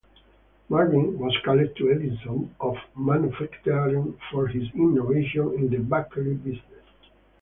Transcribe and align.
Marvin 0.67 1.19
was 1.19 1.37
called 1.45 1.59
the 1.59 1.91
Edison 1.91 2.55
of 2.59 2.75
manufacturing 2.97 4.17
for 4.31 4.47
his 4.47 4.67
innovations 4.73 5.53
in 5.59 5.69
the 5.69 5.77
bakery 5.77 6.33
business. 6.33 6.87